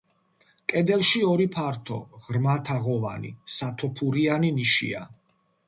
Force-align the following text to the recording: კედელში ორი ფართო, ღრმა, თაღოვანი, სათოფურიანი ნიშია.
კედელში 0.71 1.21
ორი 1.33 1.45
ფართო, 1.57 1.99
ღრმა, 2.25 2.57
თაღოვანი, 2.71 3.33
სათოფურიანი 3.59 4.55
ნიშია. 4.61 5.09